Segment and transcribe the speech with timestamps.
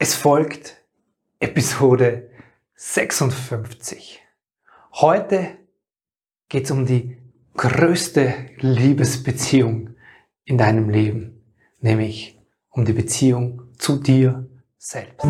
[0.00, 0.76] Es folgt
[1.40, 2.30] Episode
[2.76, 4.20] 56.
[4.92, 5.56] Heute
[6.48, 7.16] geht es um die
[7.56, 9.96] größte Liebesbeziehung
[10.44, 11.42] in deinem Leben,
[11.80, 12.40] nämlich
[12.70, 15.26] um die Beziehung zu dir selbst.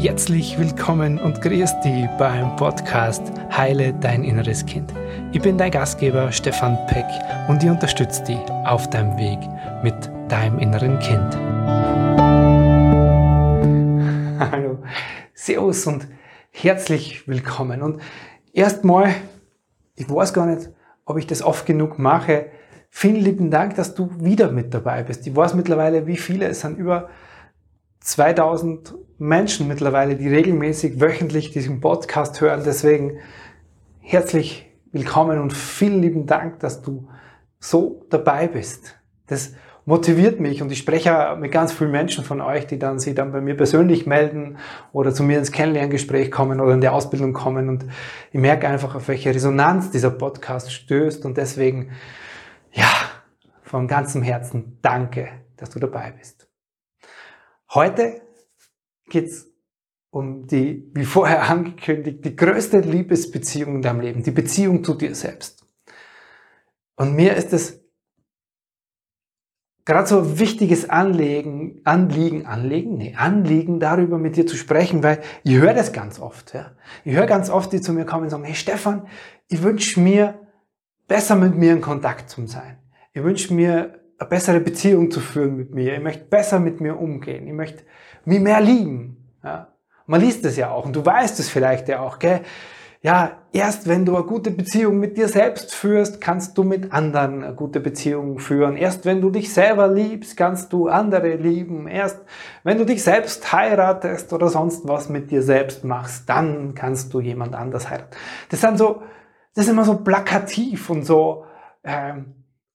[0.00, 4.94] Herzlich willkommen und grüß dich beim Podcast Heile dein inneres Kind.
[5.32, 7.06] Ich bin dein Gastgeber Stefan Peck
[7.48, 9.40] und ich unterstütze dich auf deinem Weg
[9.82, 11.36] mit deinem inneren Kind.
[14.52, 14.78] Hallo,
[15.32, 16.06] Servus und
[16.50, 17.82] herzlich willkommen.
[17.82, 18.00] Und
[18.52, 19.14] erstmal,
[19.96, 20.70] ich weiß gar nicht,
[21.04, 22.46] ob ich das oft genug mache.
[22.90, 25.26] Vielen lieben Dank, dass du wieder mit dabei bist.
[25.26, 26.46] Ich weiß mittlerweile, wie viele.
[26.46, 27.08] Es sind über
[28.00, 32.62] 2000 Menschen mittlerweile, die regelmäßig wöchentlich diesen Podcast hören.
[32.64, 33.18] Deswegen
[34.00, 37.08] herzlich willkommen und vielen lieben Dank, dass du
[37.58, 38.94] so dabei bist.
[39.26, 39.52] Das
[39.88, 43.32] motiviert mich und ich spreche mit ganz vielen Menschen von euch, die dann sich dann
[43.32, 44.58] bei mir persönlich melden
[44.92, 47.86] oder zu mir ins Kennenlerngespräch kommen oder in die Ausbildung kommen und
[48.30, 51.92] ich merke einfach, auf welche Resonanz dieser Podcast stößt und deswegen,
[52.72, 52.90] ja,
[53.62, 56.50] von ganzem Herzen danke, dass du dabei bist.
[57.72, 58.20] Heute
[59.08, 59.46] geht's
[60.10, 65.14] um die, wie vorher angekündigt, die größte Liebesbeziehung in deinem Leben, die Beziehung zu dir
[65.14, 65.64] selbst.
[66.94, 67.77] Und mir ist es
[69.88, 75.22] gerade so ein wichtiges Anliegen, Anliegen, Anliegen, nee, Anliegen, darüber mit dir zu sprechen, weil
[75.44, 76.52] ich höre das ganz oft.
[76.52, 76.72] Ja.
[77.04, 79.06] Ich höre ganz oft, die zu mir kommen und sagen, hey Stefan,
[79.48, 80.40] ich wünsche mir,
[81.08, 82.76] besser mit mir in Kontakt zu sein.
[83.14, 85.94] Ich wünsche mir, eine bessere Beziehung zu führen mit mir.
[85.94, 87.46] Ich möchte besser mit mir umgehen.
[87.46, 87.84] Ich möchte
[88.26, 89.32] mich mehr lieben.
[89.42, 89.72] Ja.
[90.06, 92.42] Man liest es ja auch und du weißt es vielleicht ja auch, gell?
[93.00, 97.44] Ja, erst wenn du eine gute Beziehung mit dir selbst führst, kannst du mit anderen
[97.44, 98.76] eine gute Beziehung führen.
[98.76, 101.86] Erst wenn du dich selber liebst, kannst du andere lieben.
[101.86, 102.20] Erst
[102.64, 107.20] wenn du dich selbst heiratest oder sonst was mit dir selbst machst, dann kannst du
[107.20, 108.16] jemand anders heiraten.
[108.48, 109.02] Das sind so,
[109.54, 111.44] das ist immer so plakativ und so,
[111.84, 112.34] ähm,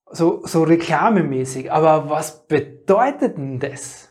[0.09, 1.70] so, so reklamemäßig.
[1.70, 4.09] Aber was bedeutet denn das?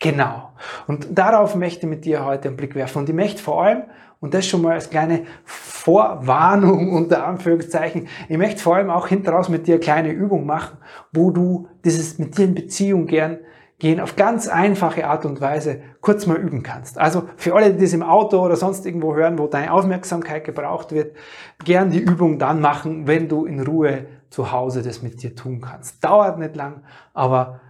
[0.00, 0.52] Genau.
[0.86, 3.00] Und darauf möchte ich mit dir heute einen Blick werfen.
[3.00, 3.82] Und ich möchte vor allem,
[4.20, 8.08] und das schon mal als kleine Vorwarnung unter Anführungszeichen.
[8.28, 10.78] Ich möchte vor allem auch hinteraus mit dir eine kleine Übung machen,
[11.12, 13.38] wo du dieses mit dir in Beziehung gern
[13.80, 16.98] gehen auf ganz einfache Art und Weise kurz mal üben kannst.
[16.98, 20.92] Also für alle, die das im Auto oder sonst irgendwo hören, wo deine Aufmerksamkeit gebraucht
[20.92, 21.16] wird,
[21.64, 25.62] gern die Übung dann machen, wenn du in Ruhe zu Hause das mit dir tun
[25.62, 26.04] kannst.
[26.04, 26.82] Dauert nicht lang,
[27.14, 27.60] aber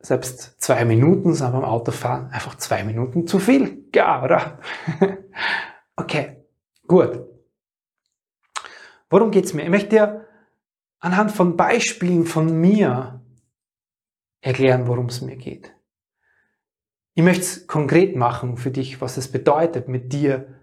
[0.00, 3.84] selbst zwei Minuten sind beim Autofahren einfach zwei Minuten zu viel.
[3.94, 4.58] Ja, oder?
[6.00, 6.46] Okay,
[6.86, 7.26] gut.
[9.10, 9.64] Worum geht's mir?
[9.64, 10.26] Ich möchte dir
[10.98, 13.22] anhand von Beispielen von mir
[14.40, 15.74] erklären, worum es mir geht.
[17.12, 20.58] Ich möchte es konkret machen für dich, was es bedeutet, mit dir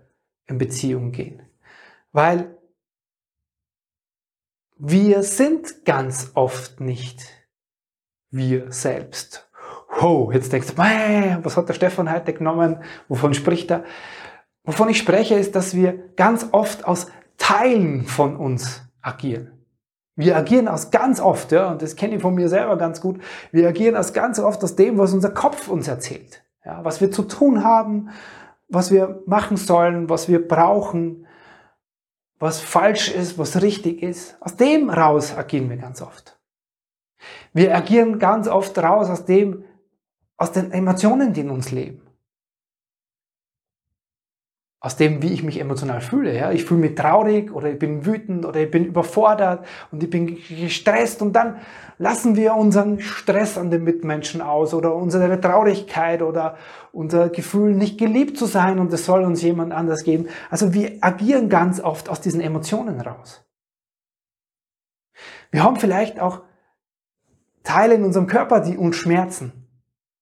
[0.48, 1.44] in Beziehung gehen.
[2.12, 2.58] Weil
[4.76, 7.28] wir sind ganz oft nicht
[8.32, 9.52] wir selbst.
[10.02, 12.84] Oh, jetzt denkst du, was hat der Stefan heute genommen?
[13.08, 13.84] Wovon spricht er?
[14.68, 17.08] Wovon ich spreche, ist, dass wir ganz oft aus
[17.38, 19.54] Teilen von uns agieren.
[20.18, 23.22] Wir agieren aus ganz oft, ja, und das kenne ich von mir selber ganz gut,
[23.54, 26.44] wir agieren aus ganz oft aus dem, was unser Kopf uns erzählt.
[26.66, 28.10] Ja, was wir zu tun haben,
[28.68, 31.26] was wir machen sollen, was wir brauchen,
[32.38, 34.36] was falsch ist, was richtig ist.
[34.42, 36.38] Aus dem raus agieren wir ganz oft.
[37.54, 39.64] Wir agieren ganz oft raus aus dem,
[40.36, 42.07] aus den Emotionen, die in uns leben
[44.80, 46.36] aus dem, wie ich mich emotional fühle.
[46.36, 46.52] Ja?
[46.52, 50.38] Ich fühle mich traurig oder ich bin wütend oder ich bin überfordert und ich bin
[50.50, 51.58] gestresst und dann
[51.98, 56.58] lassen wir unseren Stress an den Mitmenschen aus oder unsere Traurigkeit oder
[56.92, 60.28] unser Gefühl, nicht geliebt zu sein und es soll uns jemand anders geben.
[60.52, 63.44] Also wir agieren ganz oft aus diesen Emotionen raus.
[65.50, 66.42] Wir haben vielleicht auch
[67.64, 69.57] Teile in unserem Körper, die uns schmerzen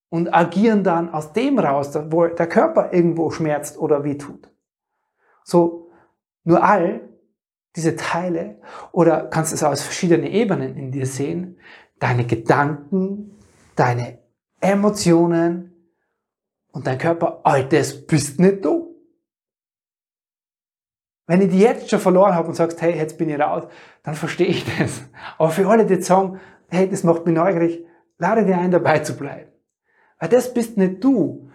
[0.10, 4.50] und agieren dann aus dem raus, wo der Körper irgendwo schmerzt oder wehtut.
[5.44, 5.92] So,
[6.44, 7.10] nur all
[7.76, 8.62] diese Teile,
[8.92, 11.60] oder kannst es aus verschiedenen Ebenen in dir sehen,
[12.00, 13.38] deine Gedanken,
[13.76, 14.20] deine
[14.62, 15.92] Emotionen
[16.72, 18.96] und dein Körper, all das bist nicht du.
[21.28, 23.64] Wenn ich die jetzt schon verloren habe und sagst, hey, jetzt bin ich raus,
[24.04, 25.02] dann verstehe ich das.
[25.38, 27.86] Aber für alle, die sagen, hey, das macht mich neugierig,
[28.18, 29.52] lade dir ein, dabei zu bleiben.
[30.26, 31.52] Weil das bist nicht du.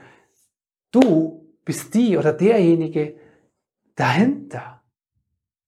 [0.93, 3.17] Du bist die oder derjenige
[3.97, 4.85] dahinter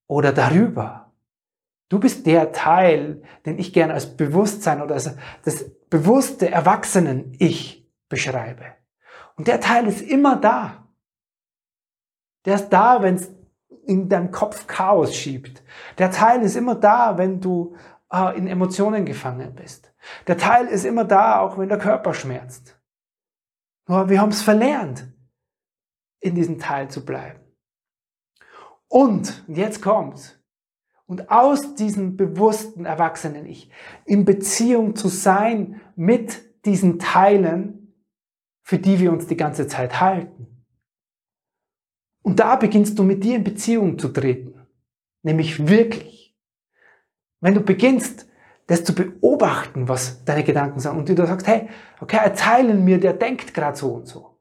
[0.07, 1.11] oder darüber.
[1.89, 5.13] Du bist der Teil, den ich gerne als Bewusstsein oder als
[5.43, 8.63] das bewusste Erwachsenen-Ich beschreibe.
[9.35, 10.87] Und der Teil ist immer da.
[12.45, 13.29] Der ist da, wenn es
[13.85, 15.61] in deinem Kopf Chaos schiebt.
[15.97, 17.75] Der Teil ist immer da, wenn du
[18.13, 19.93] äh, in Emotionen gefangen bist.
[20.25, 22.79] Der Teil ist immer da, auch wenn der Körper schmerzt.
[23.87, 25.11] Nur wir haben es verlernt,
[26.19, 27.39] in diesem Teil zu bleiben.
[28.87, 30.39] Und, jetzt kommt's,
[31.05, 33.69] und aus diesem bewussten erwachsenen Ich
[34.05, 37.93] in Beziehung zu sein mit diesen Teilen,
[38.61, 40.65] für die wir uns die ganze Zeit halten.
[42.21, 44.65] Und da beginnst du mit dir in Beziehung zu treten.
[45.23, 46.37] Nämlich wirklich.
[47.41, 48.29] Wenn du beginnst,
[48.67, 51.69] das zu beobachten, was deine Gedanken sagen, und du sagst, hey,
[51.99, 52.19] okay,
[52.61, 54.39] in mir, der denkt gerade so und so.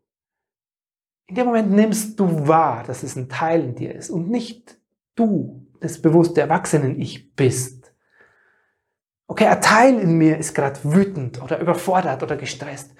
[1.27, 4.79] In dem Moment nimmst du wahr, dass es ein Teil in dir ist und nicht
[5.15, 7.93] du, das bewusste Erwachsenen-Ich bist.
[9.27, 12.95] Okay, ein Teil in mir ist gerade wütend oder überfordert oder gestresst.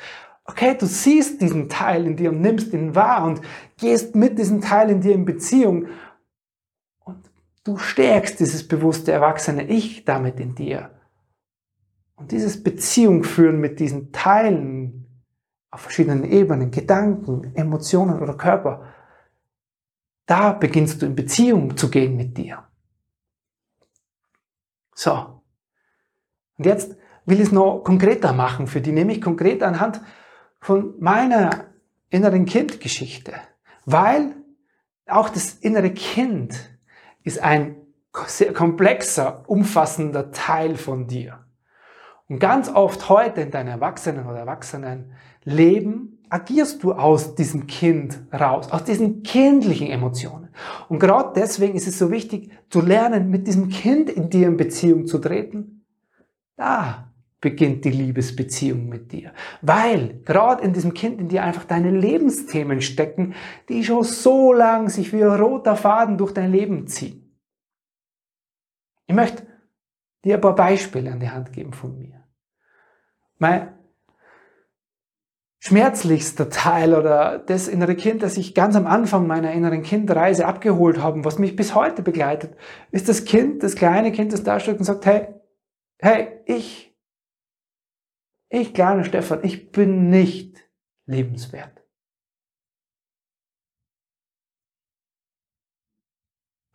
[0.45, 3.41] Okay, du siehst diesen Teil in dir und nimmst ihn wahr und
[3.79, 5.89] gehst mit diesem Teil in dir in Beziehung
[7.05, 7.31] und
[7.65, 10.91] du stärkst dieses bewusste erwachsene Ich damit in dir.
[12.17, 15.25] Und dieses Beziehung führen mit diesen Teilen
[15.71, 18.93] auf verschiedenen Ebenen, Gedanken, Emotionen oder Körper,
[20.27, 22.65] da beginnst du in Beziehung zu gehen mit dir.
[24.95, 25.43] So.
[26.59, 30.01] Und jetzt will ich es noch konkreter machen für die, nämlich konkret anhand
[30.61, 31.73] von meiner
[32.11, 33.33] inneren Kindgeschichte.
[33.85, 34.37] Weil
[35.07, 36.79] auch das innere Kind
[37.25, 37.77] ist ein
[38.27, 41.42] sehr komplexer, umfassender Teil von dir.
[42.33, 48.73] Und ganz oft heute in deinem Erwachsenen oder Erwachsenenleben agierst du aus diesem Kind raus,
[48.73, 50.49] aus diesen kindlichen Emotionen.
[50.89, 54.57] Und gerade deswegen ist es so wichtig zu lernen, mit diesem Kind in dir in
[54.57, 55.85] Beziehung zu treten.
[56.57, 57.13] Da
[57.43, 59.35] beginnt die Liebesbeziehung mit dir.
[59.61, 63.35] Weil gerade in diesem Kind in dir einfach deine Lebensthemen stecken,
[63.69, 67.39] die schon so lang sich wie ein roter Faden durch dein Leben ziehen.
[69.07, 69.43] Ich möchte
[70.25, 72.22] dir ein paar Beispiele an die Hand geben von mir.
[73.43, 73.77] Mein
[75.59, 81.03] schmerzlichster Teil oder das innere Kind, das ich ganz am Anfang meiner inneren Kindreise abgeholt
[81.03, 82.57] habe, was mich bis heute begleitet,
[82.93, 85.35] ist das Kind, das kleine Kind, das da steht und sagt, hey,
[85.99, 86.97] hey, ich
[88.49, 90.63] ich, kleiner Stefan, ich bin nicht
[91.07, 91.85] lebenswert.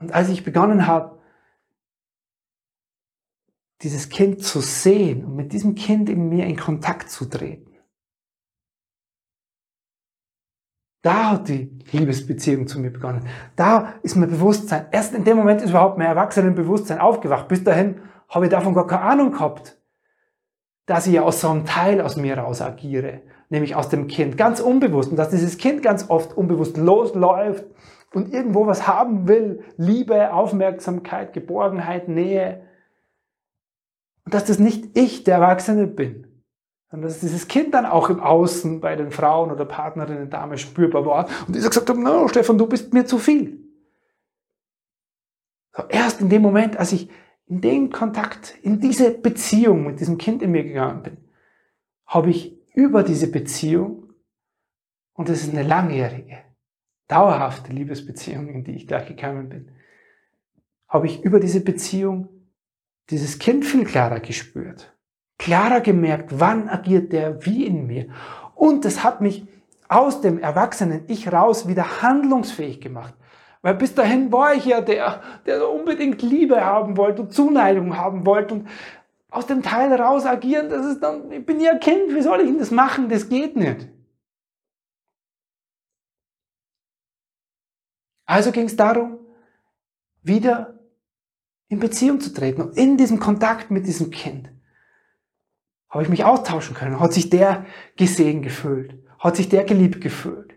[0.02, 1.17] Und als ich begonnen habe,
[3.82, 7.76] dieses Kind zu sehen und mit diesem Kind in mir in Kontakt zu treten,
[11.04, 13.28] da hat die Liebesbeziehung zu mir begonnen.
[13.56, 17.48] Da ist mein Bewusstsein, erst in dem Moment ist überhaupt mein Erwachsenenbewusstsein aufgewacht.
[17.48, 19.78] Bis dahin habe ich davon gar keine Ahnung gehabt
[20.88, 24.60] dass ich aus so einem Teil aus mir raus agiere, nämlich aus dem Kind, ganz
[24.60, 25.12] unbewusst.
[25.12, 27.66] Und dass dieses Kind ganz oft unbewusst losläuft
[28.14, 32.62] und irgendwo was haben will, Liebe, Aufmerksamkeit, Geborgenheit, Nähe.
[34.28, 36.28] Und dass das nicht ich, der Erwachsene, bin,
[36.92, 41.06] sondern dass dieses Kind dann auch im Außen bei den Frauen oder Partnerinnen, Dame spürbar
[41.06, 43.64] war und dieser gesagt hat, no, Stefan, du bist mir zu viel.
[45.74, 47.10] So, erst in dem Moment, als ich
[47.46, 51.18] in den Kontakt, in diese Beziehung mit diesem Kind in mir gegangen bin,
[52.06, 54.12] habe ich über diese Beziehung,
[55.14, 56.40] und es ist eine langjährige,
[57.07, 59.72] dauerhafte Liebesbeziehung, in die ich da gekommen bin,
[60.90, 62.37] habe ich über diese Beziehung
[63.09, 64.94] dieses Kind viel klarer gespürt.
[65.37, 68.07] Klarer gemerkt, wann agiert der wie in mir.
[68.56, 69.45] Und es hat mich
[69.87, 73.14] aus dem Erwachsenen Ich raus wieder handlungsfähig gemacht.
[73.61, 78.26] Weil bis dahin war ich ja der, der unbedingt Liebe haben wollte und Zuneigung haben
[78.26, 78.68] wollte und
[79.30, 82.47] aus dem Teil raus agieren, das ist dann, ich bin ja Kind, wie soll ich
[82.47, 83.09] denn das machen?
[83.09, 83.90] Das geht nicht.
[88.26, 89.19] Also ging es darum,
[90.21, 90.77] wieder
[91.69, 94.50] in Beziehung zu treten und in diesem Kontakt mit diesem Kind
[95.90, 97.00] habe ich mich austauschen können.
[97.00, 98.95] Hat sich der gesehen gefühlt?
[99.19, 100.54] Hat sich der geliebt gefühlt?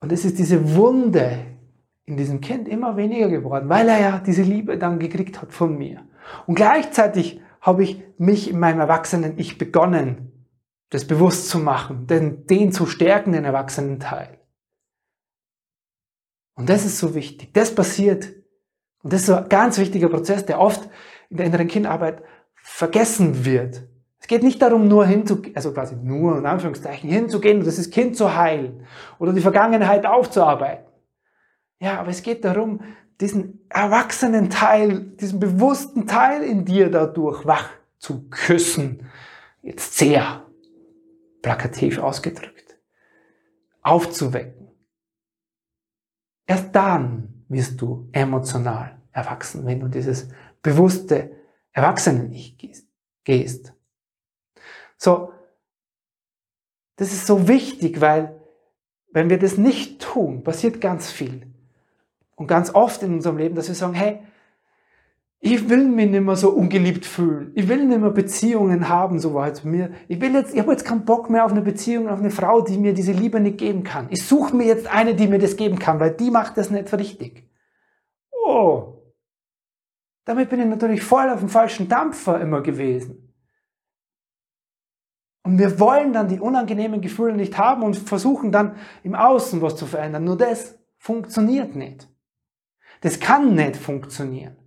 [0.00, 1.46] Und es ist diese Wunde,
[2.10, 5.78] in diesem Kind immer weniger geworden, weil er ja diese Liebe dann gekriegt hat von
[5.78, 6.04] mir.
[6.46, 10.32] Und gleichzeitig habe ich mich in meinem erwachsenen Ich begonnen,
[10.90, 14.38] das bewusst zu machen, den, den zu stärken, den erwachsenen Teil.
[16.54, 17.54] Und das ist so wichtig.
[17.54, 18.39] Das passiert.
[19.02, 20.88] Und das ist so ein ganz wichtiger Prozess, der oft
[21.30, 22.22] in der inneren Kindarbeit
[22.54, 23.82] vergessen wird.
[24.18, 28.16] Es geht nicht darum, nur hinzugehen, also quasi nur in Anführungszeichen hinzugehen und das Kind
[28.16, 28.86] zu heilen
[29.18, 30.86] oder die Vergangenheit aufzuarbeiten.
[31.78, 32.82] Ja, aber es geht darum,
[33.20, 39.06] diesen erwachsenen Teil, diesen bewussten Teil in dir dadurch wach zu küssen.
[39.62, 40.44] Jetzt sehr.
[41.42, 42.78] plakativ ausgedrückt,
[43.82, 44.68] aufzuwecken.
[46.46, 50.28] Erst dann wirst du emotional erwachsen, wenn du dieses
[50.62, 51.32] bewusste
[51.72, 52.56] Erwachsenen-Ich
[53.24, 53.74] gehst.
[54.96, 55.32] So,
[56.96, 58.40] das ist so wichtig, weil
[59.12, 61.46] wenn wir das nicht tun, passiert ganz viel.
[62.36, 64.20] Und ganz oft in unserem Leben, dass wir sagen, hey,
[65.42, 67.52] ich will mich nicht mehr so ungeliebt fühlen.
[67.54, 69.90] Ich will nicht mehr Beziehungen haben, so weit mir.
[70.06, 72.60] Ich will jetzt, ich habe jetzt keinen Bock mehr auf eine Beziehung, auf eine Frau,
[72.60, 74.08] die mir diese Liebe nicht geben kann.
[74.10, 76.92] Ich suche mir jetzt eine, die mir das geben kann, weil die macht das nicht
[76.92, 77.48] richtig.
[78.30, 78.98] Oh.
[80.26, 83.34] Damit bin ich natürlich voll auf dem falschen Dampfer immer gewesen.
[85.42, 89.74] Und wir wollen dann die unangenehmen Gefühle nicht haben und versuchen dann im Außen was
[89.74, 90.24] zu verändern.
[90.24, 92.10] Nur das funktioniert nicht.
[93.00, 94.59] Das kann nicht funktionieren.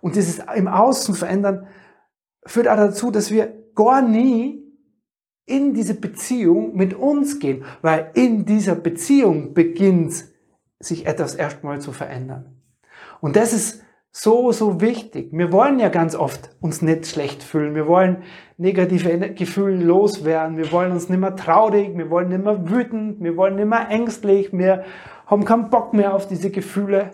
[0.00, 1.66] Und dieses im Außen verändern
[2.44, 4.62] führt auch dazu, dass wir gar nie
[5.46, 10.24] in diese Beziehung mit uns gehen, weil in dieser Beziehung beginnt
[10.80, 12.60] sich etwas erstmal zu verändern.
[13.20, 13.82] Und das ist
[14.18, 15.28] so, so wichtig.
[15.32, 17.74] Wir wollen ja ganz oft uns nicht schlecht fühlen.
[17.74, 18.22] Wir wollen
[18.56, 20.56] negative Gefühle loswerden.
[20.56, 21.96] Wir wollen uns nicht mehr traurig.
[21.96, 23.22] Wir wollen nicht mehr wütend.
[23.22, 24.52] Wir wollen nicht mehr ängstlich.
[24.52, 24.84] Wir
[25.26, 27.10] haben keinen Bock mehr auf diese Gefühle.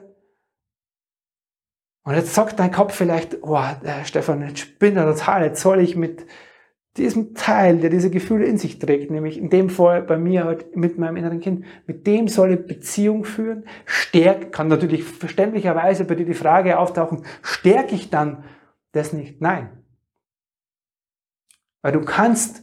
[2.04, 5.80] Und jetzt sagt dein Kopf vielleicht, oh, äh, Stefan, jetzt spinnt er total, jetzt soll
[5.80, 6.26] ich mit
[6.96, 10.76] diesem Teil, der diese Gefühle in sich trägt, nämlich in dem Fall bei mir halt
[10.76, 16.16] mit meinem inneren Kind, mit dem soll ich Beziehung führen, stärke, kann natürlich verständlicherweise bei
[16.16, 18.44] dir die Frage auftauchen, stärke ich dann
[18.92, 19.40] das nicht?
[19.40, 19.70] Nein.
[21.80, 22.62] Weil du kannst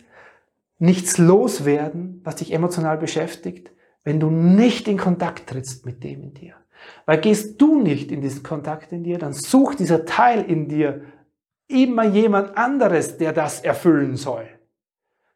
[0.77, 3.72] nichts loswerden, was dich emotional beschäftigt,
[4.03, 6.59] wenn du nicht in Kontakt trittst mit dem in dir.
[7.05, 11.01] Weil gehst du nicht in diesen Kontakt in dir, dann sucht dieser Teil in dir
[11.67, 14.48] immer jemand anderes, der das erfüllen soll.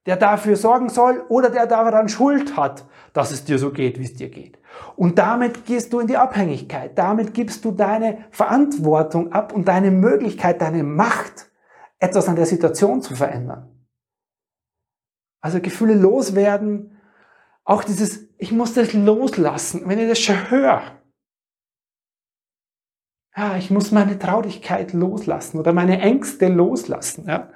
[0.06, 4.04] Der dafür sorgen soll oder der daran Schuld hat, dass es dir so geht, wie
[4.04, 4.60] es dir geht.
[4.96, 6.98] Und damit gehst du in die Abhängigkeit.
[6.98, 11.50] Damit gibst du deine Verantwortung ab und deine Möglichkeit, deine Macht,
[12.00, 13.70] etwas an der Situation zu verändern.
[15.40, 17.00] Also Gefühle loswerden,
[17.64, 20.82] auch dieses, ich muss das loslassen, wenn ich das schon höre
[23.36, 27.26] ja, ich muss meine Traurigkeit loslassen oder meine Ängste loslassen.
[27.28, 27.50] Ja.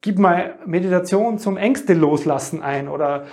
[0.00, 3.26] Gib mal Meditation zum Ängste loslassen ein oder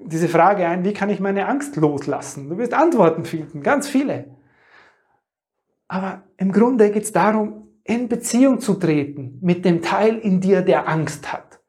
[0.00, 2.48] diese Frage ein, wie kann ich meine Angst loslassen?
[2.48, 4.36] Du wirst Antworten finden, ganz viele.
[5.88, 10.62] Aber im Grunde geht es darum, in Beziehung zu treten mit dem Teil in dir,
[10.62, 11.60] der Angst hat,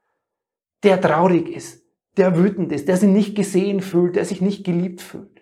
[0.83, 1.83] der traurig ist,
[2.15, 5.41] der wütend ist, der sich nicht gesehen fühlt, der sich nicht geliebt fühlt.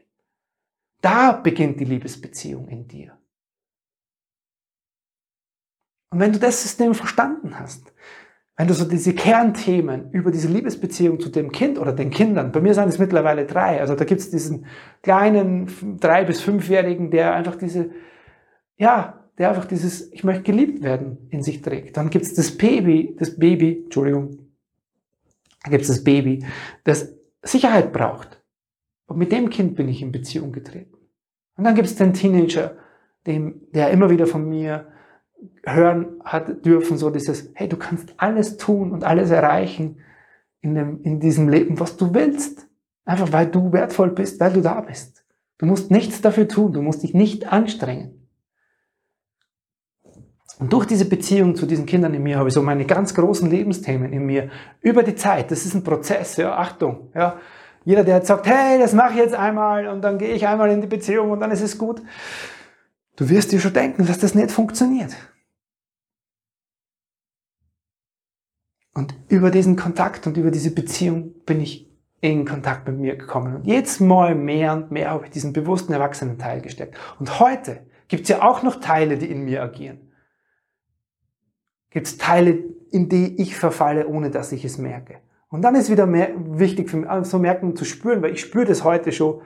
[1.02, 3.18] Da beginnt die Liebesbeziehung in dir.
[6.16, 7.94] Und wenn du das System verstanden hast,
[8.56, 12.62] wenn du so diese Kernthemen über diese Liebesbeziehung zu dem Kind oder den Kindern, bei
[12.62, 14.66] mir sind es mittlerweile drei, also da gibt es diesen
[15.04, 17.90] kleinen drei- bis fünfjährigen, der einfach diese,
[18.78, 21.98] ja, der einfach dieses, ich möchte geliebt werden in sich trägt.
[21.98, 24.38] Dann gibt es das Baby, das Baby, Entschuldigung,
[25.66, 26.46] da gibt es das Baby,
[26.86, 28.42] das Sicherheit braucht.
[29.08, 30.96] Und mit dem Kind bin ich in Beziehung getreten.
[31.58, 32.78] Und dann gibt es den Teenager,
[33.28, 34.95] dem, der immer wieder von mir
[35.64, 40.00] hören hat dürfen, so dieses, hey, du kannst alles tun und alles erreichen
[40.62, 42.68] in, dem, in diesem Leben, was du willst.
[43.06, 45.26] Einfach weil du wertvoll bist, weil du da bist.
[45.58, 48.28] Du musst nichts dafür tun, du musst dich nicht anstrengen.
[50.58, 53.50] Und durch diese Beziehung zu diesen Kindern in mir habe ich so meine ganz großen
[53.50, 54.50] Lebensthemen in mir
[54.82, 55.52] über die Zeit.
[55.52, 57.40] Das ist ein Prozess, ja, Achtung, ja.
[57.84, 60.72] Jeder, der jetzt sagt, hey, das mache ich jetzt einmal und dann gehe ich einmal
[60.72, 62.02] in die Beziehung und dann ist es gut.
[63.16, 65.16] Du wirst dir schon denken, dass das nicht funktioniert.
[68.96, 73.58] Und über diesen Kontakt und über diese Beziehung bin ich in Kontakt mit mir gekommen.
[73.58, 76.98] Und jetzt mal mehr und mehr habe ich diesen bewussten erwachsenen Teil gesteckt.
[77.20, 80.12] Und heute gibt es ja auch noch Teile, die in mir agieren.
[81.90, 85.18] Gibt es Teile, in die ich verfalle, ohne dass ich es merke.
[85.50, 88.34] Und dann ist wieder mehr wichtig für mich, so also merken und zu spüren, weil
[88.34, 89.42] ich spüre das heute schon,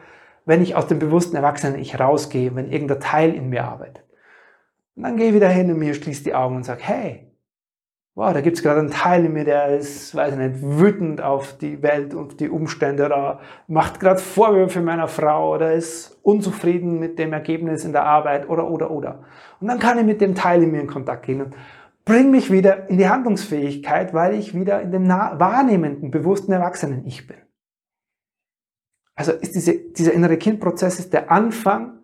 [0.46, 4.06] wenn ich aus dem bewussten Erwachsenen ich rausgehe, wenn irgendein Teil in mir arbeitet.
[4.96, 7.29] Und dann gehe ich wieder hin und mir schließe die Augen und sage, hey,
[8.20, 11.22] wow, da gibt es gerade einen Teil in mir, der ist, weiß ich nicht, wütend
[11.22, 17.00] auf die Welt und die Umstände oder macht gerade Vorwürfe meiner Frau oder ist unzufrieden
[17.00, 19.24] mit dem Ergebnis in der Arbeit oder, oder, oder.
[19.62, 21.56] Und dann kann ich mit dem Teil in mir in Kontakt gehen und
[22.04, 27.26] bring mich wieder in die Handlungsfähigkeit, weil ich wieder in dem wahrnehmenden, bewussten Erwachsenen Ich
[27.26, 27.38] bin.
[29.16, 32.00] Also ist diese, dieser innere Kindprozess ist der Anfang,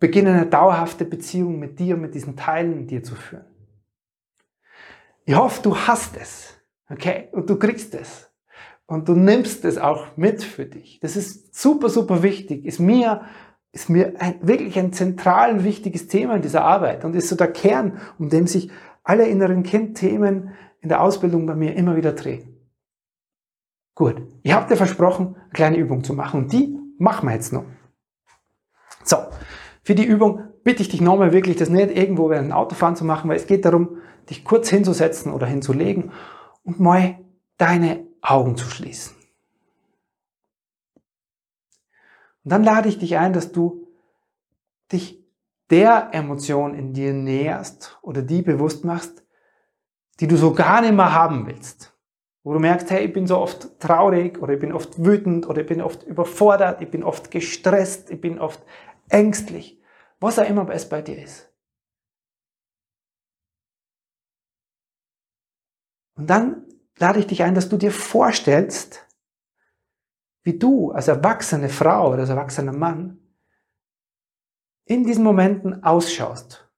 [0.00, 3.47] Beginn eine dauerhafte Beziehung mit dir und mit diesen Teilen in dir zu führen.
[5.28, 6.54] Ich hoffe, du hast es.
[6.88, 7.28] Okay?
[7.32, 8.32] Und du kriegst es.
[8.86, 11.00] und du nimmst es auch mit für dich.
[11.00, 12.64] Das ist super, super wichtig.
[12.64, 13.26] Ist mir,
[13.70, 17.52] ist mir ein, wirklich ein zentral wichtiges Thema in dieser Arbeit und ist so der
[17.52, 18.70] Kern, um den sich
[19.02, 22.56] alle inneren Kind-Themen in der Ausbildung bei mir immer wieder drehen.
[23.94, 27.52] Gut, ich habe dir versprochen, eine kleine Übung zu machen und die machen wir jetzt
[27.52, 27.66] noch.
[29.04, 29.18] So,
[29.82, 33.02] für die Übung bitte ich dich nochmal wirklich, das nicht irgendwo während dem Autofahren zu
[33.02, 36.12] machen, weil es geht darum, dich kurz hinzusetzen oder hinzulegen
[36.62, 37.18] und mal
[37.56, 39.16] deine Augen zu schließen.
[42.44, 43.86] Und dann lade ich dich ein, dass du
[44.92, 45.24] dich
[45.70, 49.24] der Emotion in dir näherst oder die bewusst machst,
[50.20, 51.94] die du so gar nicht mehr haben willst.
[52.42, 55.62] Wo du merkst, hey, ich bin so oft traurig oder ich bin oft wütend oder
[55.62, 58.60] ich bin oft überfordert, ich bin oft gestresst, ich bin oft
[59.08, 59.77] ängstlich.
[60.20, 61.48] Was auch immer es bei dir ist.
[66.14, 69.06] Und dann lade ich dich ein, dass du dir vorstellst,
[70.42, 73.20] wie du als erwachsene Frau oder als erwachsener Mann
[74.84, 76.68] in diesen Momenten ausschaust.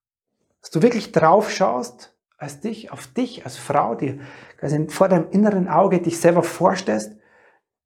[0.61, 4.21] Dass du wirklich drauf schaust, als dich, auf dich als Frau, die
[4.59, 7.17] quasi vor deinem inneren Auge dich selber vorstellst,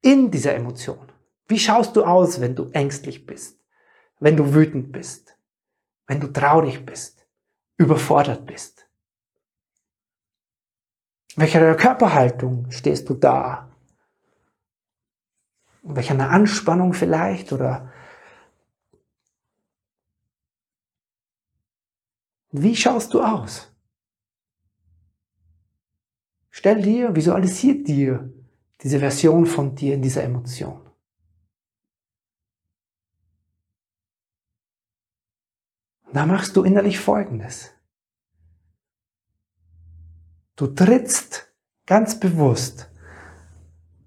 [0.00, 1.12] in dieser Emotion.
[1.46, 3.60] Wie schaust du aus, wenn du ängstlich bist,
[4.18, 5.23] wenn du wütend bist,
[6.06, 7.26] wenn du traurig bist,
[7.76, 8.84] überfordert bist?
[11.36, 13.68] welcher Körperhaltung stehst du da?
[15.82, 17.92] Welcher Anspannung vielleicht oder
[22.52, 23.70] wie schaust du aus?
[26.50, 28.32] Stell dir, visualisiert dir
[28.80, 30.80] diese Version von dir in dieser Emotion.
[36.14, 37.72] Da machst du innerlich Folgendes.
[40.56, 41.52] Du trittst
[41.86, 42.90] ganz bewusst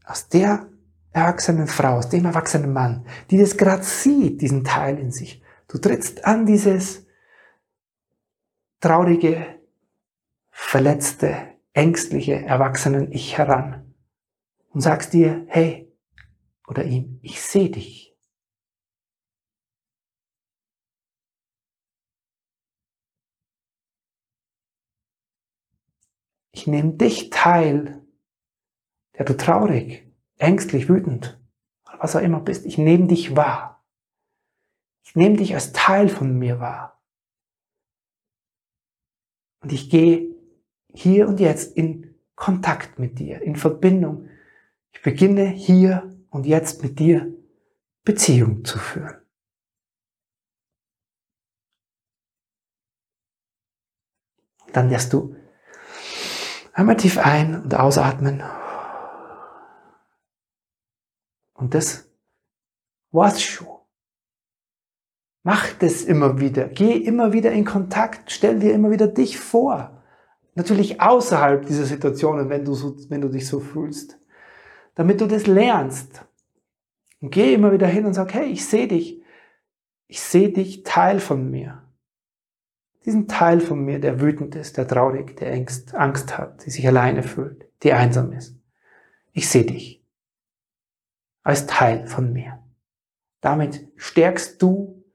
[0.06, 0.70] aus der
[1.12, 5.44] erwachsenen Frau, aus dem erwachsenen Mann, die das gerade sieht, diesen Teil in sich.
[5.68, 7.06] Du trittst an dieses
[8.80, 9.60] traurige,
[10.50, 13.94] verletzte, ängstliche, erwachsenen Ich heran
[14.70, 15.94] und sagst dir, hey,
[16.68, 18.07] oder ihm, ich sehe dich.
[26.58, 28.04] Ich nehme dich teil,
[29.16, 31.40] der du traurig, ängstlich, wütend,
[32.00, 32.66] was auch immer bist.
[32.66, 33.86] Ich nehme dich wahr.
[35.04, 37.00] Ich nehme dich als Teil von mir wahr.
[39.60, 40.36] Und ich gehe
[40.92, 44.28] hier und jetzt in Kontakt mit dir, in Verbindung.
[44.94, 47.36] Ich beginne hier und jetzt mit dir
[48.04, 49.22] Beziehung zu führen.
[54.74, 55.36] Dann wirst du
[56.78, 58.44] Einmal tief ein- und ausatmen.
[61.56, 62.08] Und das
[63.10, 63.80] war's schon.
[65.42, 66.68] Mach das immer wieder.
[66.68, 68.32] Geh immer wieder in Kontakt.
[68.32, 70.04] Stell dir immer wieder dich vor.
[70.54, 74.20] Natürlich außerhalb dieser Situationen, wenn du, so, wenn du dich so fühlst.
[74.94, 76.26] Damit du das lernst.
[77.22, 79.24] Und geh immer wieder hin und sag, hey, ich sehe dich.
[80.06, 81.87] Ich sehe dich Teil von mir
[83.08, 86.86] diesen Teil von mir, der wütend ist, der traurig, der Angst, Angst hat, die sich
[86.86, 88.60] alleine fühlt, die einsam ist.
[89.32, 90.06] Ich sehe dich
[91.42, 92.60] als Teil von mir.
[93.40, 95.06] Damit stärkst du,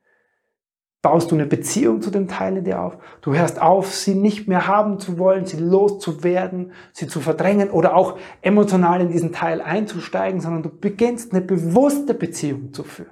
[1.02, 2.96] baust du eine Beziehung zu dem Teil in dir auf.
[3.20, 7.94] Du hörst auf, sie nicht mehr haben zu wollen, sie loszuwerden, sie zu verdrängen oder
[7.94, 13.11] auch emotional in diesen Teil einzusteigen, sondern du beginnst eine bewusste Beziehung zu führen.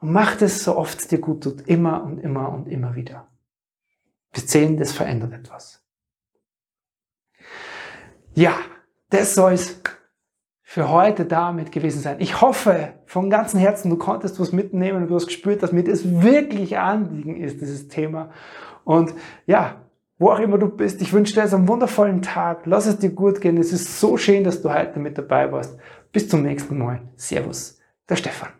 [0.00, 3.28] Und mach das so oft es dir gut tut, immer und immer und immer wieder.
[4.32, 5.84] Bis sehen, das verändert etwas.
[8.34, 8.54] Ja,
[9.10, 9.80] das soll es
[10.62, 12.16] für heute damit gewesen sein.
[12.20, 15.82] Ich hoffe von ganzem Herzen, du konntest was mitnehmen und du hast gespürt, dass mir
[15.82, 18.30] das wirklich Anliegen ist, dieses Thema.
[18.84, 19.14] Und
[19.46, 19.84] ja,
[20.18, 22.66] wo auch immer du bist, ich wünsche dir einen wundervollen Tag.
[22.66, 23.56] Lass es dir gut gehen.
[23.56, 25.76] Es ist so schön, dass du heute mit dabei warst.
[26.12, 27.00] Bis zum nächsten Mal.
[27.16, 28.59] Servus, der Stefan.